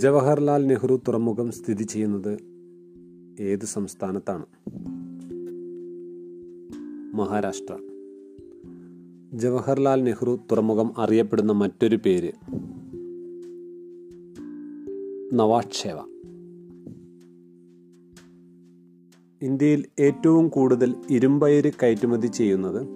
[0.00, 2.38] ജവഹർലാൽ നെഹ്റു തുറമുഖം സ്ഥിതി ചെയ്യുന്നത്
[3.40, 4.46] ഏത് സംസ്ഥാനത്താണ്?
[7.16, 7.76] മഹാരാഷ്ട്ര.
[9.32, 12.32] ജവഹർലാൽ നെഹ്റു തുറമുഖം അറിയപ്പെടുന്ന മറ്റൊരു പേര്
[15.32, 15.96] നവാക്ഷേവ.
[19.42, 22.86] ഇന്ത്യയിൽ ഏറ്റവും കൂടുതൽ ഇരുമ്പയിര് കയറ്റുമതി ചെയ്യുന്നത്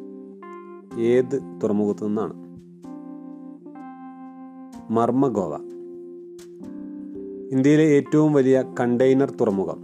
[1.01, 2.35] ഏത് തുറമുഖത്തു നിന്നാണ്?
[4.93, 5.74] മർമ്മഗോവ.
[7.55, 9.79] ഇന്ത്യയിലെ ഏറ്റവും വലിയ കണ്ടെയ്നർ തുറമുഖം.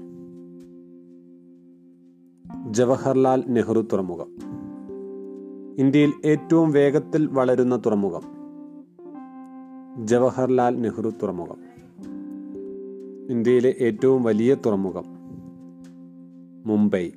[2.72, 4.26] ജവഹർലാൽ നെഹ്റു തുറമുഖം.
[5.78, 8.22] ഇന്ത്യയിൽ ഏറ്റവും വേഗത്തിൽ വളരുന്ന തുറമുഖം.
[10.06, 11.56] ജവഹർലാൽ നെഹ്റു തുറമുഖം.
[13.30, 15.04] ഇന്ത്യയിലെ ഏറ്റവും വലിയ തുറമുഖം.
[16.66, 17.10] മുംബൈ.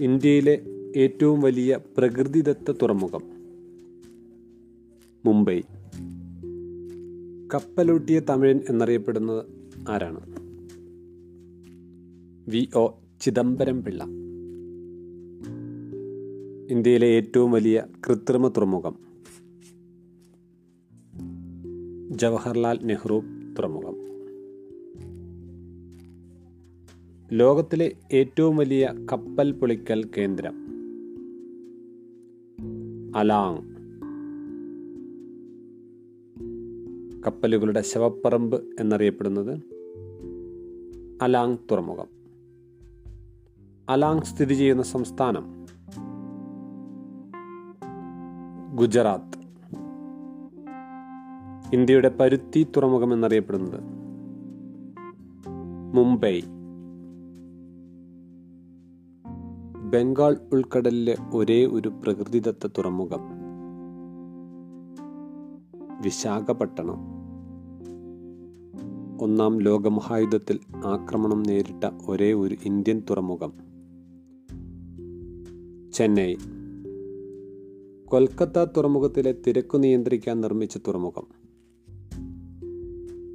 [0.00, 0.62] ഇന്ത്യയിലെ
[0.96, 3.22] ഏറ്റവും വലിയ പ്രകൃതിദത്ത തുറമുഖം.
[5.24, 5.60] മുംബൈ.
[7.54, 9.44] കപ്പലൂട്ടിയ തമിഴൻ എന്നറിയപ്പെടുന്നത്
[9.88, 10.20] ആരാണ്?
[12.50, 12.68] വി.
[12.76, 12.98] ഒ.
[13.20, 14.04] ചിദംബരം പിള്ള.
[16.70, 18.98] ഇന്ത്യയിലെ ഏറ്റവും വലിയ കൃത്രിമ തുറമുഖം.
[22.18, 23.22] ജവഹർലാൽ നെഹ്റു
[23.58, 23.96] തുറമുഖം.
[27.32, 30.54] ലോകത്തിലെ ഏറ്റവും വലിയ കപ്പൽ പൊളിക്കൽ കേന്ദ്രം.
[33.16, 33.75] അലാങ്.
[37.26, 39.58] കപ്പലുകളുടെ ശവപ്പറമ്പ് എന്നറിയപ്പെടുന്നത്
[41.22, 42.06] അലാങ് തുറമുഖം.
[43.88, 45.66] അലാങ് സ്ഥിതി ചെയ്യുന്ന സംസ്ഥാനം
[48.76, 49.38] ഗുജറാത്ത്.
[51.74, 53.80] ഇന്ത്യയുടെ പരുത്തി തുറമുഖം എന്നറിയപ്പെടുന്നത്
[55.94, 56.40] മുംബൈ.
[59.76, 63.20] ബംഗാൾ ഉൾക്കടലിലെ ഒരേ ഒരു പ്രകൃതിദത്ത തുറമുഖം
[66.00, 67.15] വിശാഖപട്ടണം.
[69.20, 73.52] ഒന്നാം ലോകമഹായുദ്ധത്തിൽ ആക്രമണം നേരിട്ട ഒരേ ഒരു ഇന്ത്യൻ തുറമുഖം.
[75.92, 76.34] ചെന്നൈ.
[78.04, 81.26] കൊൽക്കത്ത തുറമുഖത്തിലെ തിരക്ക് നിയന്ത്രിക്കാൻ നിർമ്മിച്ച തുറമുഖം.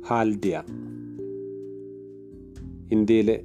[0.08, 0.64] ഹാൽഡിയ
[2.92, 3.44] ഇന്ത്യയിലെ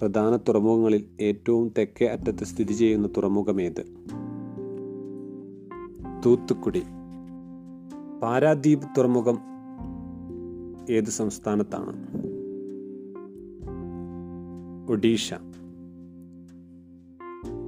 [0.00, 3.86] പ്രധാന തുറമുഖങ്ങളിൽ ഏറ്റവും തെക്കേ അറ്റത്ത് സ്ഥിതി ചെയ്യുന്ന തുറമുഖമേത്?
[6.26, 6.82] തൂത്തുക്കുടി.
[8.22, 9.51] പാരാദ്വീപ് തുറമുഖം
[10.90, 12.22] ഏത് സംസ്ഥാനത്താണ്?
[14.90, 15.34] ഒഡീഷ.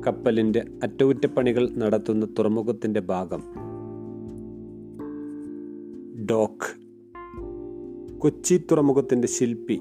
[0.06, 3.42] കപ്പലിന്റെ അറ്റകുറ്റപ്പണികൾ നടത്തുന്ന തുറമുഖത്തിന്റെ ഭാഗം.
[6.26, 6.84] ഡോക്ക്.
[8.18, 9.80] കൊച്ചി തുറമുഖത്തിന്റെ ശില്പി.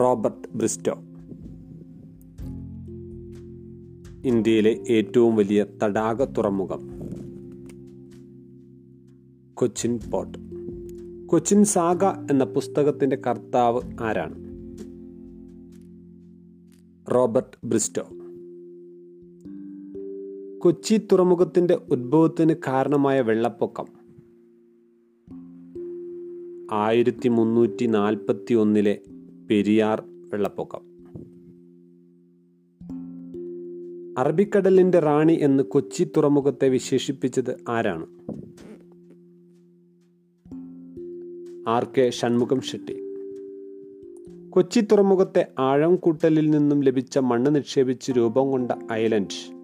[0.00, 0.92] Robert Bristow.
[4.24, 6.93] ഇന്ത്യയിലെ ഏറ്റവും വലിയ തടാക തുറമുഖം.
[9.64, 10.38] കൊച്ചിൻ പോട്ട്.
[11.26, 14.34] കൊച്ചിൻ സാഗ എന്ന പുസ്തകത്തിന്റെ കർത്താവ് ആരാണ്?
[17.14, 18.02] Robert Bristow.
[20.58, 23.84] കൊച്ചി തുറമുഖത്തിന്റെ ഉദ്ഭവത്തിന് കാരണമായ വെള്ളപ്പൊക്കം.
[26.72, 29.00] ആയിരത്തി മുന്നൂറ്റി നാൽപ്പത്തി ഒന്നിലെ
[29.50, 30.94] പെരിയാർ വെള്ളപ്പൊക്കം.
[34.18, 38.06] അറബിക്കടലിന്റെ റാണി എന്ന് കൊച്ചി തുറമുഖത്തെ വിശേഷിപ്പിച്ചത് ആരാണ്?
[41.68, 42.96] R K Shanmukham Shetty.
[44.50, 49.54] Kochi തുറമുഖത്തെ ആഴം കൂട്ടലിൽ നിന്നും ലഭിച്ച മണ്ണ് നിക്ഷേപിച്ച് രൂപം കൊണ്ട island.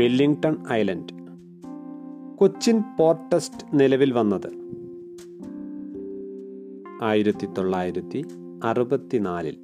[0.00, 1.14] Wellington island.
[2.36, 4.52] Cochin port trust നിലവിൽ വന്നത്
[7.02, 8.24] ആയിരത്തി തൊള്ളായിരത്തി
[8.64, 9.56] അറുപത്തിനാലിൽ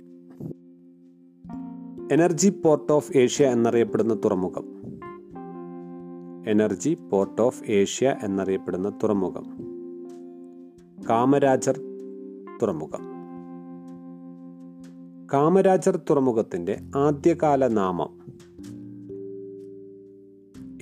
[2.12, 4.80] എനർജി പോർട്ട് ഓഫ് ഏഷ്യ എന്നറിയപ്പെടുന്ന തുറമുഖം.
[6.46, 9.69] എനർജി പോർട്ട് ഓഫ് ഏഷ്യ എന്നറിയപ്പെടുന്ന തുറമുഖം.
[11.08, 11.80] കാമരാജർ
[12.62, 13.02] തുറമുഖം.
[15.32, 18.20] കാമരാജർ തുറമുഖത്തിന്റെ ആദ്യകാല നാമം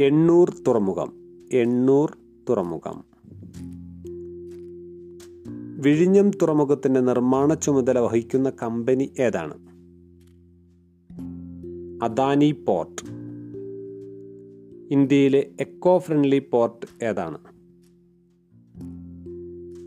[0.00, 1.12] എണ്ണൂർ തുറമുഖം
[1.52, 2.18] എണ്ണൂർ
[2.48, 3.04] തുറമുഖം.
[5.82, 9.54] വിഴിഞ്ഞം തുറമുഖത്തിന്റെ നിർമ്മാണ ചുമതല വഹിക്കുന്ന കമ്പനി ഏതാണ്?
[12.04, 13.10] അദാനി പോർട്ട്.
[14.94, 17.38] ഇന്ത്യയിലെ എക്കോ ഫ്രണ്ട്ലി പോർട്ട് ഏതാണ്?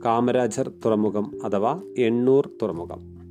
[0.05, 3.21] കാമരാജർ തുറമുഖം അഥവാ എണ്ണൂർ തുറമുഖം.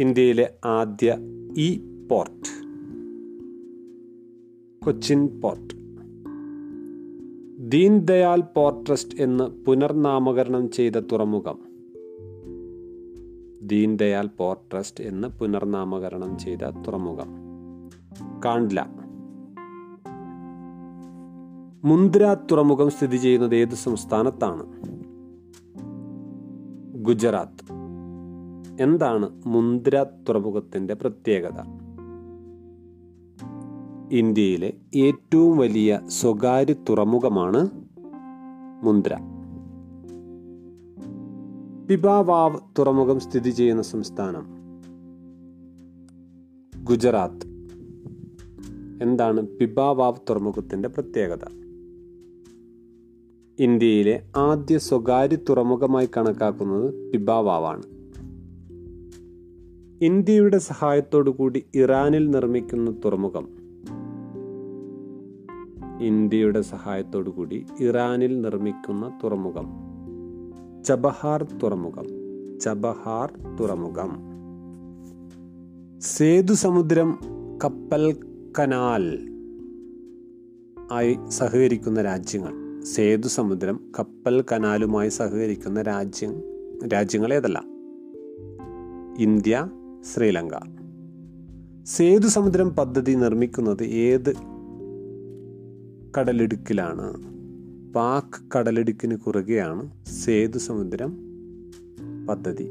[0.00, 1.16] ഇന്ത്യയിലെ ആദ്യ
[1.56, 1.78] E
[2.10, 2.60] port.
[4.84, 5.74] Cochin port.
[7.70, 11.58] Deen Dayal port trust എന്ന് പുനർനാമകരണം ചെയ്ത തുറമുഖം.
[13.62, 17.28] ദീൻ ദയാൽ പോർട്ട് ട്രസ്റ്റ് എന്ന് പുനർനാമകരണം ചെയ്ത തുറമുഖം.
[18.44, 18.99] കാണ്ട്ല.
[21.84, 24.66] മുന്ദ്ര തുറമുഖം സ്ഥിതി ചെയ്യുന്നത് ഏത് സംസ്ഥാനത്താണ്?
[27.02, 27.72] ഗുജറാത്ത്.
[28.82, 31.60] എന്താണ് മുന്ദ്ര തുറമുഖത്തിന്റെ പ്രത്യേകത?
[34.12, 37.70] ഇന്ത്യയിലെ ഏറ്റവും വലിയ സ്വകാര്യ തുറമുഖമാണ്
[38.82, 39.14] മുന്ദ്ര.
[41.90, 44.46] പിബാവാവ് തുറമുഖം സ്ഥിതി ചെയ്യുന്ന സംസ്ഥാനം?
[46.84, 47.46] ഗുജറാത്ത്.
[49.02, 51.69] എന്താണ് പിബാവാവ് തുറമുഖത്തിന്റെ പ്രത്യേകത?
[53.60, 57.82] ഇന്ത്യയിലെ ആദ്യ സ്വകാര്യ തുറമുഖമായി കണക്കാക്കുന്നത് പിബാവാവാണ്
[60.04, 63.48] ഇന്ത്യയുടെ സഹായത്തോടു കൂടി ഇറാനിൽ നിർമ്മിക്കുന്ന തുറമുഖം.
[66.00, 69.66] ഇന്ത്യയുടെ സഹായത്തോടു കൂടി ഇറാനിൽ നിർമ്മിക്കുന്ന തുറമുഖം.
[70.84, 72.06] ചബഹാർ തുറമുഖം.
[72.60, 74.18] ചബഹാർ തുറമുഖം.
[76.00, 77.18] സേതു സമുദ്രം
[77.64, 78.16] കപ്പൽ
[78.58, 79.18] കനാൽ
[80.92, 82.69] ആയി സഹകരിക്കുന്ന രാജ്യങ്ങൾ.
[82.82, 86.42] സേതു സമുദ്രം കപ്പൽ കനാലുമായി സഹകരിക്കുന്ന രാജ്യം
[86.92, 87.64] രാജ്യങ്ങൾ ഏതല്ല
[89.18, 89.70] ഇന്ത്യ
[90.14, 90.50] ശ്രീലങ്ക.
[91.84, 94.34] സേതു സമുദ്രം പദ്ധതി നിർമ്മിക്കുന്നത് ഏത്
[96.18, 97.12] കടലിടുക്കിലാണ്?
[97.92, 101.16] പാക് കടലിടുക്കിന് കുറുകെയാണ് സേതു സമുദ്രം
[102.26, 102.70] പദ്ധതി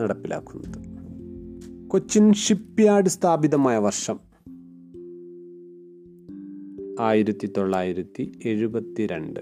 [0.00, 0.98] നടപ്പിലാക്കുന്നത്.
[1.88, 4.27] കൊച്ചിൻ ഷിപ്പ്യാർഡ് സ്ഥാപിതമായ വർഷം
[7.00, 9.40] ആയിരത്തി തൊള്ളായിരത്തി എഴുപത്തിരണ്ട്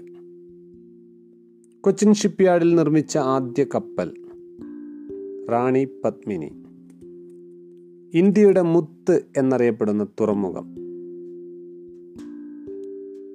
[1.81, 4.13] കൊച്ചിൻ ഷിപ്പ്യാർഡിൽ നിർമ്മിച്ച ആദ്യ കപ്പൽ
[5.49, 6.51] റാണി പത്മിനി.
[8.17, 10.75] ഇന്ത്യയുടെ മുത്ത് എന്നറിയപ്പെടുന്ന തുറമുഖം.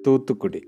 [0.06, 0.62] തൂത്തുക്കുടി.